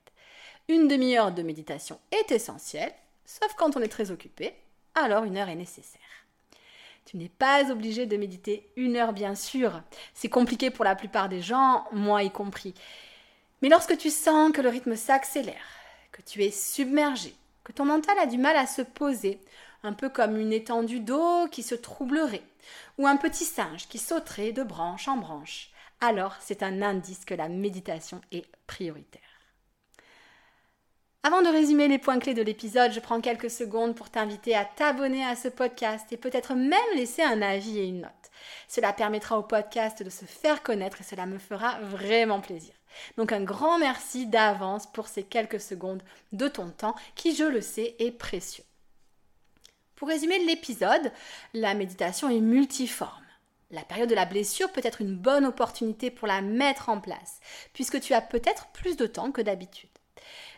une 0.69 0.89
demi-heure 0.89 1.33
de 1.33 1.43
méditation 1.43 1.99
est 2.11 2.33
essentielle, 2.33 2.93
sauf 3.31 3.55
quand 3.55 3.77
on 3.77 3.83
est 3.83 3.89
très 3.89 4.11
occupé. 4.11 4.55
Alors 4.95 5.25
une 5.25 5.37
heure 5.37 5.49
est 5.49 5.55
nécessaire. 5.55 6.01
Tu 7.05 7.17
n'es 7.17 7.29
pas 7.29 7.71
obligé 7.71 8.07
de 8.07 8.17
méditer 8.17 8.71
une 8.77 8.97
heure, 8.97 9.13
bien 9.13 9.35
sûr. 9.35 9.83
C'est 10.15 10.29
compliqué 10.29 10.71
pour 10.71 10.85
la 10.85 10.95
plupart 10.95 11.29
des 11.29 11.41
gens, 11.41 11.87
moi 11.93 12.23
y 12.23 12.31
compris. 12.31 12.75
Mais 13.63 13.69
lorsque 13.69 13.97
tu 13.97 14.11
sens 14.11 14.53
que 14.53 14.61
le 14.61 14.69
rythme 14.69 14.97
s'accélère, 14.97 15.65
que 16.13 16.23
tu 16.23 16.43
es 16.43 16.51
submergé, 16.51 17.35
que 17.65 17.73
ton 17.73 17.85
mental 17.85 18.19
a 18.19 18.27
du 18.27 18.39
mal 18.39 18.57
à 18.57 18.67
se 18.67 18.83
poser, 18.83 19.41
un 19.83 19.93
peu 19.93 20.09
comme 20.09 20.39
une 20.39 20.53
étendue 20.53 21.01
d'eau 21.01 21.47
qui 21.49 21.63
se 21.63 21.75
troublerait, 21.75 22.43
ou 22.99 23.07
un 23.07 23.17
petit 23.17 23.45
singe 23.45 23.89
qui 23.89 23.99
sauterait 23.99 24.53
de 24.53 24.63
branche 24.63 25.09
en 25.09 25.17
branche, 25.17 25.71
alors 26.01 26.37
c'est 26.41 26.63
un 26.63 26.83
indice 26.83 27.25
que 27.25 27.35
la 27.35 27.49
méditation 27.49 28.21
est 28.33 28.47
prioritaire. 28.67 29.30
Avant 31.23 31.43
de 31.43 31.49
résumer 31.49 31.87
les 31.87 31.99
points 31.99 32.19
clés 32.19 32.33
de 32.33 32.41
l'épisode, 32.41 32.93
je 32.93 33.01
prends 33.01 33.21
quelques 33.21 33.51
secondes 33.51 33.95
pour 33.95 34.09
t'inviter 34.09 34.57
à 34.57 34.65
t'abonner 34.65 35.23
à 35.23 35.37
ce 35.37 35.49
podcast 35.49 36.11
et 36.13 36.17
peut-être 36.17 36.55
même 36.55 36.81
laisser 36.95 37.21
un 37.23 37.43
avis 37.43 37.79
et 37.79 37.85
une 37.85 38.01
note. 38.01 38.31
Cela 38.69 38.95
permettra 38.95 39.39
au 39.39 39.43
podcast 39.43 40.03
de 40.03 40.09
se 40.09 40.25
faire 40.25 40.63
connaître 40.63 41.03
et 41.03 41.05
cela 41.05 41.27
me 41.27 41.37
fera 41.37 41.79
vraiment 41.81 42.41
plaisir. 42.41 42.73
Donc 43.19 43.33
un 43.33 43.43
grand 43.43 43.79
merci 43.79 44.29
d'avance 44.29 44.91
pour 44.91 45.09
ces 45.09 45.23
quelques 45.23 45.61
secondes 45.61 46.03
de 46.33 46.49
ton 46.49 46.71
temps 46.71 46.97
qui, 47.17 47.37
je 47.37 47.45
le 47.45 47.61
sais, 47.61 47.97
est 47.99 48.13
précieux. 48.13 48.65
Pour 49.97 50.09
résumer 50.09 50.39
l'épisode, 50.47 51.13
la 51.53 51.75
méditation 51.75 52.31
est 52.31 52.41
multiforme. 52.41 53.27
La 53.71 53.83
période 53.83 54.09
de 54.09 54.15
la 54.15 54.25
blessure 54.25 54.73
peut 54.73 54.81
être 54.85 55.03
une 55.03 55.17
bonne 55.17 55.45
opportunité 55.45 56.11
pour 56.11 56.27
la 56.27 56.41
mettre 56.41 56.89
en 56.89 56.99
place, 56.99 57.41
puisque 57.75 58.01
tu 58.01 58.15
as 58.15 58.23
peut-être 58.23 58.69
plus 58.69 58.97
de 58.97 59.07
temps 59.07 59.33
que 59.33 59.43
d'habitude. 59.43 59.90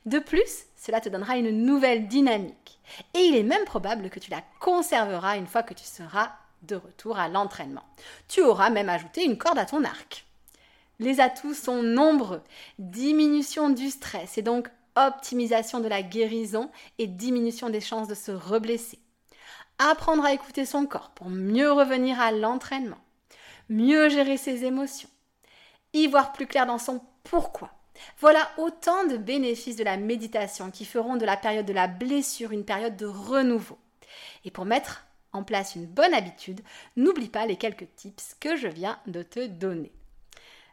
De 0.06 0.18
plus, 0.18 0.66
cela 0.76 1.00
te 1.00 1.08
donnera 1.08 1.36
une 1.36 1.64
nouvelle 1.64 2.08
dynamique. 2.08 2.80
Et 3.14 3.20
il 3.20 3.36
est 3.36 3.42
même 3.42 3.64
probable 3.64 4.10
que 4.10 4.18
tu 4.18 4.30
la 4.30 4.42
conserveras 4.60 5.36
une 5.36 5.46
fois 5.46 5.62
que 5.62 5.74
tu 5.74 5.84
seras 5.84 6.32
de 6.62 6.76
retour 6.76 7.18
à 7.18 7.28
l'entraînement. 7.28 7.84
Tu 8.28 8.42
auras 8.42 8.70
même 8.70 8.88
ajouté 8.88 9.24
une 9.24 9.38
corde 9.38 9.58
à 9.58 9.64
ton 9.64 9.84
arc. 9.84 10.26
Les 10.98 11.20
atouts 11.20 11.54
sont 11.54 11.82
nombreux. 11.82 12.42
Diminution 12.78 13.70
du 13.70 13.90
stress 13.90 14.38
et 14.38 14.42
donc 14.42 14.68
optimisation 14.94 15.80
de 15.80 15.88
la 15.88 16.02
guérison 16.02 16.70
et 16.98 17.06
diminution 17.06 17.70
des 17.70 17.80
chances 17.80 18.08
de 18.08 18.14
se 18.14 18.30
reblesser 18.30 18.98
apprendre 19.90 20.24
à 20.24 20.32
écouter 20.32 20.64
son 20.64 20.86
corps 20.86 21.10
pour 21.10 21.28
mieux 21.28 21.72
revenir 21.72 22.20
à 22.20 22.32
l'entraînement, 22.32 23.00
mieux 23.68 24.08
gérer 24.08 24.36
ses 24.36 24.64
émotions, 24.64 25.08
y 25.92 26.06
voir 26.06 26.32
plus 26.32 26.46
clair 26.46 26.66
dans 26.66 26.78
son 26.78 27.00
pourquoi. 27.24 27.70
Voilà 28.20 28.50
autant 28.58 29.04
de 29.06 29.16
bénéfices 29.16 29.76
de 29.76 29.84
la 29.84 29.96
méditation 29.96 30.70
qui 30.70 30.84
feront 30.84 31.16
de 31.16 31.24
la 31.24 31.36
période 31.36 31.66
de 31.66 31.72
la 31.72 31.86
blessure 31.86 32.52
une 32.52 32.64
période 32.64 32.96
de 32.96 33.06
renouveau. 33.06 33.78
Et 34.44 34.50
pour 34.50 34.64
mettre 34.64 35.06
en 35.32 35.42
place 35.42 35.74
une 35.74 35.86
bonne 35.86 36.14
habitude, 36.14 36.60
n'oublie 36.96 37.28
pas 37.28 37.46
les 37.46 37.56
quelques 37.56 37.88
tips 37.96 38.36
que 38.38 38.56
je 38.56 38.68
viens 38.68 38.98
de 39.06 39.22
te 39.22 39.46
donner. 39.46 39.92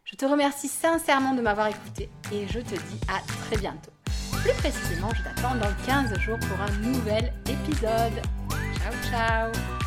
Je 0.04 0.16
te 0.16 0.26
remercie 0.26 0.68
sincèrement 0.68 1.34
de 1.34 1.42
m'avoir 1.42 1.68
écouté 1.68 2.10
et 2.32 2.48
je 2.48 2.60
te 2.60 2.76
dis 2.76 3.00
à 3.08 3.22
très 3.46 3.58
bientôt. 3.58 3.92
Plus 4.42 4.54
précisément, 4.54 5.14
je 5.14 5.24
t'attends 5.24 5.56
dans 5.56 5.74
15 5.86 6.18
jours 6.20 6.40
pour 6.40 6.60
un 6.62 6.72
nouvel 6.80 7.34
épisode. 7.46 8.22
Ciao, 8.80 8.94
ciao 9.12 9.79